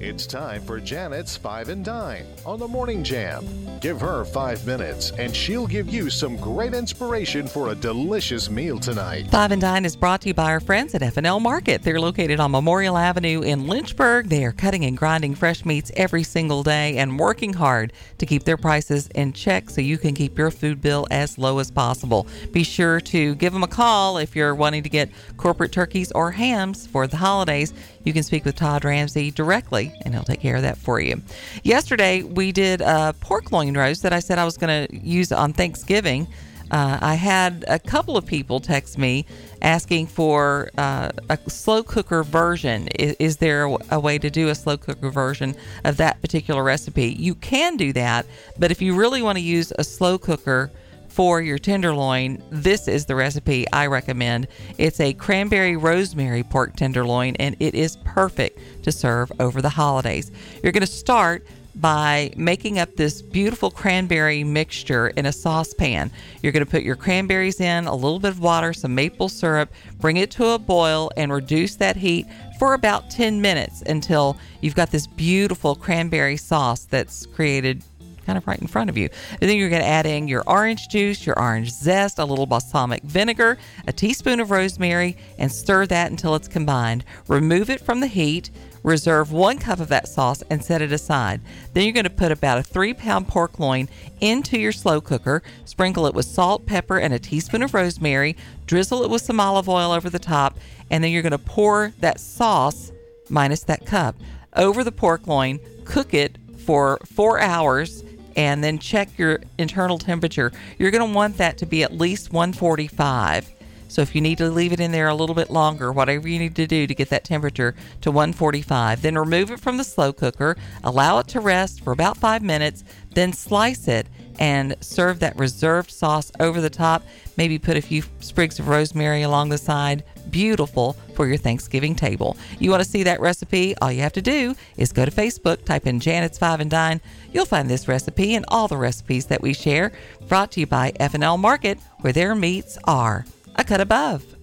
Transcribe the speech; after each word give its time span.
It's 0.00 0.28
time 0.28 0.62
for 0.62 0.78
Janet's 0.78 1.36
Five 1.36 1.70
and 1.70 1.84
Dine 1.84 2.24
on 2.46 2.60
the 2.60 2.68
Morning 2.68 3.02
Jam. 3.02 3.44
Give 3.80 4.00
her 4.00 4.24
five 4.24 4.64
minutes 4.64 5.10
and 5.18 5.34
she'll 5.34 5.66
give 5.66 5.88
you 5.88 6.08
some 6.08 6.36
great 6.36 6.72
inspiration 6.72 7.48
for 7.48 7.70
a 7.70 7.74
delicious 7.74 8.48
meal 8.48 8.78
tonight. 8.78 9.28
Five 9.28 9.50
and 9.50 9.60
Dine 9.60 9.84
is 9.84 9.96
brought 9.96 10.20
to 10.20 10.28
you 10.28 10.34
by 10.34 10.52
our 10.52 10.60
friends 10.60 10.94
at 10.94 11.02
F&L 11.02 11.40
Market. 11.40 11.82
They're 11.82 12.00
located 12.00 12.38
on 12.38 12.52
Memorial 12.52 12.96
Avenue 12.96 13.42
in 13.42 13.66
Lynchburg. 13.66 14.28
They 14.28 14.44
are 14.44 14.52
cutting 14.52 14.84
and 14.84 14.96
grinding 14.96 15.34
fresh 15.34 15.64
meats 15.64 15.90
every 15.96 16.22
single 16.22 16.62
day 16.62 16.96
and 16.98 17.18
working 17.18 17.52
hard 17.52 17.92
to 18.18 18.26
keep 18.26 18.44
their 18.44 18.56
prices 18.56 19.08
in 19.16 19.32
check 19.32 19.68
so 19.68 19.80
you 19.80 19.98
can 19.98 20.14
keep 20.14 20.38
your 20.38 20.52
food 20.52 20.80
bill 20.80 21.08
as 21.10 21.38
low 21.38 21.58
as 21.58 21.72
possible. 21.72 22.28
Be 22.52 22.62
sure 22.62 23.00
to 23.00 23.34
give 23.34 23.52
them 23.52 23.64
a 23.64 23.68
call 23.68 24.18
if 24.18 24.36
you're 24.36 24.54
wanting 24.54 24.84
to 24.84 24.88
get 24.88 25.10
corporate 25.36 25.72
turkeys 25.72 26.12
or 26.12 26.30
hams 26.30 26.86
for 26.86 27.08
the 27.08 27.16
holidays. 27.16 27.74
You 28.04 28.12
can 28.12 28.22
speak 28.22 28.44
with 28.44 28.54
Todd 28.54 28.84
Ramsey 28.84 29.32
directly 29.32 29.87
and 30.04 30.14
he'll 30.14 30.24
take 30.24 30.40
care 30.40 30.56
of 30.56 30.62
that 30.62 30.78
for 30.78 31.00
you. 31.00 31.20
Yesterday, 31.62 32.22
we 32.22 32.52
did 32.52 32.80
a 32.80 33.14
pork 33.20 33.52
loin 33.52 33.76
roast 33.76 34.02
that 34.02 34.12
I 34.12 34.20
said 34.20 34.38
I 34.38 34.44
was 34.44 34.56
going 34.56 34.86
to 34.86 34.96
use 34.96 35.32
on 35.32 35.52
Thanksgiving. 35.52 36.28
Uh, 36.70 36.98
I 37.00 37.14
had 37.14 37.64
a 37.66 37.78
couple 37.78 38.16
of 38.16 38.26
people 38.26 38.60
text 38.60 38.98
me 38.98 39.24
asking 39.62 40.06
for 40.06 40.70
uh, 40.76 41.10
a 41.30 41.38
slow 41.48 41.82
cooker 41.82 42.22
version. 42.22 42.88
Is, 42.88 43.16
is 43.18 43.36
there 43.38 43.64
a, 43.66 43.76
a, 43.92 44.00
way 44.00 44.18
to 44.18 44.28
do 44.28 44.48
a 44.48 44.54
slow 44.54 44.76
cooker 44.76 45.10
version 45.10 45.54
of 45.84 45.96
that 45.96 46.20
particular 46.20 46.62
recipe? 46.62 47.06
You 47.18 47.34
can 47.34 47.76
do 47.76 47.92
that, 47.94 48.26
but 48.58 48.70
if 48.70 48.82
you 48.82 48.94
really 48.94 49.22
want 49.22 49.38
to 49.38 49.42
use 49.42 49.72
a 49.78 49.84
slow 49.84 50.18
cooker 50.18 50.70
for 51.08 51.40
your 51.40 51.58
tenderloin, 51.58 52.42
this 52.50 52.88
is 52.88 53.06
the 53.06 53.14
recipe 53.14 53.66
I 53.72 53.86
recommend. 53.86 54.48
It's 54.78 55.00
a 55.00 55.12
cranberry 55.14 55.76
rosemary 55.76 56.42
pork 56.42 56.76
tenderloin, 56.76 57.36
and 57.36 57.56
it 57.60 57.74
is 57.74 57.96
perfect 58.04 58.60
to 58.84 58.92
serve 58.92 59.32
over 59.40 59.60
the 59.60 59.68
holidays. 59.68 60.30
You're 60.62 60.72
going 60.72 60.80
to 60.80 60.86
start 60.86 61.46
by 61.80 62.32
making 62.36 62.78
up 62.78 62.96
this 62.96 63.22
beautiful 63.22 63.70
cranberry 63.70 64.42
mixture 64.42 65.08
in 65.08 65.26
a 65.26 65.32
saucepan. 65.32 66.10
You're 66.42 66.52
going 66.52 66.64
to 66.64 66.70
put 66.70 66.82
your 66.82 66.96
cranberries 66.96 67.60
in, 67.60 67.86
a 67.86 67.94
little 67.94 68.18
bit 68.18 68.30
of 68.30 68.40
water, 68.40 68.72
some 68.72 68.94
maple 68.94 69.28
syrup, 69.28 69.72
bring 70.00 70.16
it 70.16 70.30
to 70.32 70.48
a 70.48 70.58
boil, 70.58 71.10
and 71.16 71.32
reduce 71.32 71.76
that 71.76 71.96
heat 71.96 72.26
for 72.58 72.74
about 72.74 73.10
10 73.10 73.40
minutes 73.40 73.82
until 73.82 74.36
you've 74.60 74.74
got 74.74 74.90
this 74.90 75.06
beautiful 75.06 75.76
cranberry 75.76 76.36
sauce 76.36 76.84
that's 76.84 77.26
created 77.26 77.82
kind 78.28 78.36
of 78.36 78.46
right 78.46 78.60
in 78.60 78.66
front 78.66 78.90
of 78.90 78.98
you. 78.98 79.08
And 79.40 79.48
then 79.48 79.56
you're 79.56 79.70
going 79.70 79.80
to 79.80 79.88
add 79.88 80.04
in 80.04 80.28
your 80.28 80.44
orange 80.46 80.88
juice, 80.88 81.24
your 81.24 81.38
orange 81.38 81.70
zest, 81.70 82.18
a 82.18 82.26
little 82.26 82.44
balsamic 82.44 83.02
vinegar, 83.02 83.56
a 83.86 83.92
teaspoon 83.92 84.38
of 84.38 84.50
rosemary, 84.50 85.16
and 85.38 85.50
stir 85.50 85.86
that 85.86 86.10
until 86.10 86.34
it's 86.34 86.46
combined. 86.46 87.06
Remove 87.26 87.70
it 87.70 87.80
from 87.80 88.00
the 88.00 88.06
heat. 88.06 88.50
Reserve 88.82 89.32
one 89.32 89.56
cup 89.56 89.80
of 89.80 89.88
that 89.88 90.08
sauce 90.08 90.42
and 90.50 90.62
set 90.62 90.82
it 90.82 90.92
aside. 90.92 91.40
Then 91.72 91.84
you're 91.84 91.94
going 91.94 92.04
to 92.04 92.10
put 92.10 92.30
about 92.30 92.58
a 92.58 92.62
three 92.62 92.92
pound 92.92 93.28
pork 93.28 93.58
loin 93.58 93.88
into 94.20 94.58
your 94.58 94.72
slow 94.72 95.00
cooker. 95.00 95.42
Sprinkle 95.64 96.06
it 96.06 96.12
with 96.14 96.26
salt, 96.26 96.66
pepper, 96.66 96.98
and 96.98 97.14
a 97.14 97.18
teaspoon 97.18 97.62
of 97.62 97.72
rosemary. 97.72 98.36
Drizzle 98.66 99.04
it 99.04 99.10
with 99.10 99.22
some 99.22 99.40
olive 99.40 99.70
oil 99.70 99.90
over 99.90 100.10
the 100.10 100.18
top. 100.18 100.58
And 100.90 101.02
then 101.02 101.12
you're 101.12 101.22
going 101.22 101.32
to 101.32 101.38
pour 101.38 101.94
that 102.00 102.20
sauce, 102.20 102.92
minus 103.30 103.62
that 103.64 103.86
cup, 103.86 104.16
over 104.54 104.84
the 104.84 104.92
pork 104.92 105.26
loin. 105.26 105.60
Cook 105.86 106.12
it 106.12 106.36
for 106.58 106.98
four 107.06 107.40
hours 107.40 108.04
and 108.38 108.62
then 108.62 108.78
check 108.78 109.18
your 109.18 109.40
internal 109.58 109.98
temperature. 109.98 110.52
You're 110.78 110.92
going 110.92 111.06
to 111.06 111.14
want 111.14 111.36
that 111.38 111.58
to 111.58 111.66
be 111.66 111.82
at 111.82 111.92
least 111.92 112.32
145. 112.32 113.52
So 113.88 114.02
if 114.02 114.14
you 114.14 114.20
need 114.20 114.38
to 114.38 114.50
leave 114.50 114.72
it 114.72 114.80
in 114.80 114.92
there 114.92 115.08
a 115.08 115.14
little 115.14 115.34
bit 115.34 115.50
longer, 115.50 115.90
whatever 115.92 116.28
you 116.28 116.38
need 116.38 116.54
to 116.56 116.66
do 116.66 116.86
to 116.86 116.94
get 116.94 117.08
that 117.08 117.24
temperature 117.24 117.74
to 118.02 118.10
145, 118.10 119.02
then 119.02 119.16
remove 119.16 119.50
it 119.50 119.60
from 119.60 119.78
the 119.78 119.84
slow 119.84 120.12
cooker, 120.12 120.56
allow 120.84 121.18
it 121.18 121.28
to 121.28 121.40
rest 121.40 121.82
for 121.82 121.92
about 121.92 122.16
five 122.16 122.42
minutes, 122.42 122.84
then 123.14 123.32
slice 123.32 123.88
it 123.88 124.06
and 124.38 124.76
serve 124.80 125.18
that 125.18 125.36
reserved 125.36 125.90
sauce 125.90 126.30
over 126.38 126.60
the 126.60 126.70
top. 126.70 127.02
Maybe 127.36 127.58
put 127.58 127.76
a 127.76 127.82
few 127.82 128.02
sprigs 128.20 128.58
of 128.58 128.68
rosemary 128.68 129.22
along 129.22 129.48
the 129.48 129.58
side. 129.58 130.04
Beautiful 130.30 130.92
for 131.14 131.26
your 131.26 131.38
Thanksgiving 131.38 131.94
table. 131.94 132.36
You 132.58 132.70
want 132.70 132.82
to 132.82 132.88
see 132.88 133.02
that 133.02 133.20
recipe? 133.20 133.74
All 133.78 133.90
you 133.90 134.02
have 134.02 134.12
to 134.12 134.22
do 134.22 134.54
is 134.76 134.92
go 134.92 135.04
to 135.04 135.10
Facebook, 135.10 135.64
type 135.64 135.86
in 135.86 135.98
Janet's 135.98 136.38
Five 136.38 136.60
and 136.60 136.70
Dine. 136.70 137.00
You'll 137.32 137.46
find 137.46 137.68
this 137.68 137.88
recipe 137.88 138.34
and 138.34 138.44
all 138.48 138.68
the 138.68 138.76
recipes 138.76 139.26
that 139.26 139.42
we 139.42 139.54
share. 139.54 139.92
Brought 140.28 140.52
to 140.52 140.60
you 140.60 140.66
by 140.66 140.92
F&L 141.00 141.38
Market, 141.38 141.78
where 142.00 142.12
their 142.12 142.34
meats 142.34 142.78
are 142.84 143.24
a 143.58 143.64
cut 143.64 143.80
above. 143.80 144.36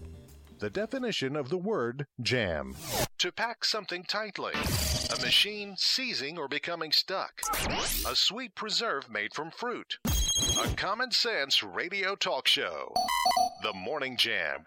The 0.59 0.70
definition 0.70 1.36
of 1.36 1.50
the 1.50 1.58
word 1.58 2.06
jam. 2.22 2.76
To 3.20 3.31
pack 3.31 3.66
something 3.66 4.03
tightly. 4.03 4.53
A 4.53 5.22
machine 5.22 5.76
seizing 5.78 6.38
or 6.38 6.48
becoming 6.48 6.92
stuck. 6.92 7.42
A 8.08 8.16
sweet 8.16 8.56
preserve 8.56 9.09
made 9.09 9.34
from 9.34 9.52
fruit. 9.52 9.98
A 10.64 10.68
common 10.76 11.12
sense 11.12 11.64
radio 11.64 12.16
talk 12.16 12.48
show. 12.48 12.94
The 13.64 13.74
Morning 13.74 14.18
Jam 14.18 14.66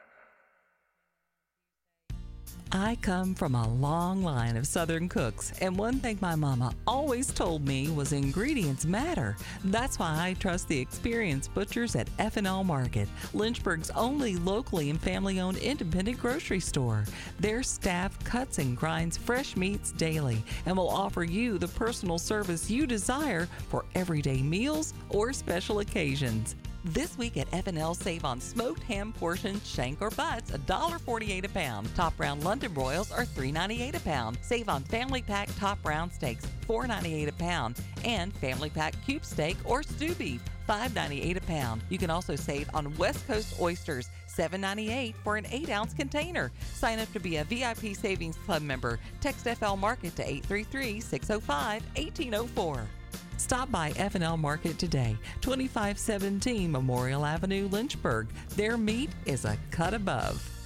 I 2.71 2.99
come 3.01 3.35
from 3.35 3.55
a 3.55 3.67
long 3.67 4.23
line 4.23 4.55
of 4.59 4.67
Southern 4.67 5.09
cooks, 5.09 5.55
and 5.63 5.79
one 5.79 6.01
thing 6.01 6.19
my 6.21 6.35
mama 6.35 6.75
always 6.87 7.33
told 7.33 7.67
me 7.67 7.89
was 7.89 8.13
ingredients 8.13 8.85
matter. 8.85 9.39
That's 9.65 9.99
why 9.99 10.29
I 10.29 10.35
trust 10.35 10.69
the 10.69 10.79
experienced 10.79 11.55
butchers 11.55 11.97
at 11.97 12.11
F&L 12.19 12.65
Market, 12.65 13.09
Lynchburg's 13.33 13.89
only 13.91 14.37
locally 14.37 14.91
and 14.91 15.01
family-owned 15.01 15.57
independent 15.57 16.19
grocery 16.19 16.61
store. 16.61 17.05
Their 17.41 17.63
staff 17.63 18.23
cuts 18.25 18.59
and 18.59 18.77
grinds 18.77 19.17
fresh 19.17 19.57
meats 19.57 19.93
daily 19.93 20.43
and 20.67 20.77
will 20.77 20.91
offer 20.91 21.25
you 21.25 21.57
the 21.57 21.69
personal 21.69 22.19
service 22.19 22.71
you 22.71 22.87
desire 22.87 23.49
for 23.71 23.87
everyday 23.95 24.43
meals 24.43 24.93
or 25.09 25.33
special 25.33 25.79
occasions. 25.79 26.55
This 26.85 27.19
week 27.19 27.37
at 27.37 27.49
F&L, 27.53 27.95
save 27.95 28.25
on 28.25 28.41
smoked 28.41 28.85
ham 28.85 29.13
portions, 29.13 29.69
shank 29.69 30.01
or 30.01 30.11
butts, 30.11 30.53
$1.48 30.53 31.45
a 31.45 31.49
pound. 31.49 31.93
Top 31.97 32.15
round 32.19 32.45
London 32.45 32.73
broils 32.73 33.11
are 33.11 33.25
$3.98 33.25 33.97
a 33.97 34.01
pound. 34.01 34.39
Save 34.43 34.69
on 34.69 34.85
family 34.85 35.21
pack 35.21 35.49
top 35.59 35.85
round 35.85 36.13
steaks, 36.13 36.47
$4.98 36.69 37.29
a 37.29 37.33
pound. 37.33 37.81
And 38.05 38.33
family 38.35 38.71
pack 38.71 38.95
cube 39.05 39.25
steak 39.25 39.57
or 39.65 39.83
stew 39.83 40.15
beef, 40.15 40.41
$5.98 40.69 41.37
a 41.37 41.41
pound. 41.41 41.83
You 41.89 41.99
can 41.99 42.11
also 42.11 42.37
save 42.37 42.71
on 42.73 42.97
West 42.97 43.27
Coast 43.27 43.61
oysters, 43.61 44.09
$7.98 44.29 45.15
for 45.25 45.37
an 45.37 45.47
8 45.51 45.71
ounce 45.71 45.95
container. 45.95 46.53
Sign 46.75 47.01
up 47.01 47.13
to 47.13 47.19
be 47.19 47.39
a 47.39 47.45
VIP 47.45 47.97
Savings 47.97 48.37
Club 48.37 48.63
member. 48.63 49.01
Text 49.21 49.49
FL 49.49 49.75
Market 49.75 50.15
to 50.15 50.23
833 50.23 51.01
605 51.01 51.83
1804. 51.97 52.89
Stop 53.39 53.71
by 53.71 53.93
F&L 53.97 54.37
Market 54.37 54.79
today, 54.79 55.17
2517 55.43 56.71
Memorial 56.71 57.25
Avenue, 57.25 57.69
Lynchburg. 57.69 58.27
Their 58.57 58.77
meat 58.77 59.11
is 59.27 59.45
a 59.45 59.57
cut 59.71 59.95
above. 59.95 60.58